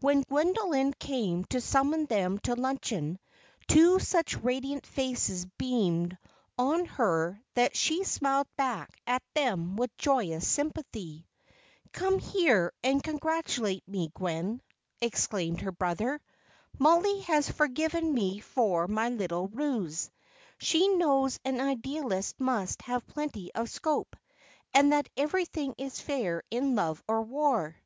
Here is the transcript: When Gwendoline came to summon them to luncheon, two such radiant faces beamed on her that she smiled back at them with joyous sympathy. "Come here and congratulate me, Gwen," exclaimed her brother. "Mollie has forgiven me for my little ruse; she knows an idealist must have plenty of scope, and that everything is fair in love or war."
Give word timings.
When 0.00 0.22
Gwendoline 0.24 0.94
came 0.98 1.44
to 1.50 1.60
summon 1.60 2.06
them 2.06 2.38
to 2.44 2.54
luncheon, 2.54 3.18
two 3.66 3.98
such 4.00 4.34
radiant 4.38 4.86
faces 4.86 5.44
beamed 5.44 6.16
on 6.56 6.86
her 6.86 7.38
that 7.52 7.76
she 7.76 8.02
smiled 8.04 8.46
back 8.56 8.98
at 9.06 9.22
them 9.34 9.76
with 9.76 9.94
joyous 9.98 10.48
sympathy. 10.48 11.28
"Come 11.92 12.18
here 12.18 12.72
and 12.82 13.02
congratulate 13.02 13.86
me, 13.86 14.10
Gwen," 14.14 14.62
exclaimed 15.02 15.60
her 15.60 15.72
brother. 15.72 16.18
"Mollie 16.78 17.20
has 17.24 17.50
forgiven 17.50 18.14
me 18.14 18.40
for 18.40 18.88
my 18.88 19.10
little 19.10 19.48
ruse; 19.48 20.10
she 20.58 20.88
knows 20.88 21.38
an 21.44 21.60
idealist 21.60 22.40
must 22.40 22.80
have 22.80 23.06
plenty 23.06 23.52
of 23.54 23.68
scope, 23.68 24.16
and 24.72 24.94
that 24.94 25.10
everything 25.14 25.74
is 25.76 26.00
fair 26.00 26.42
in 26.50 26.74
love 26.74 27.02
or 27.06 27.20
war." 27.20 27.76